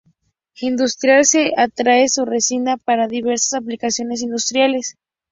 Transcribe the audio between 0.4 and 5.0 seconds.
Industrial: Se extrae su resina para diversas aplicaciones industriales.